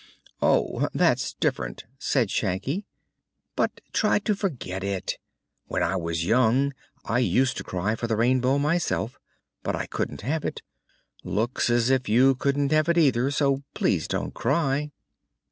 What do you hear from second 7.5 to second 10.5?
to cry for the Rainbow myself, but I couldn't have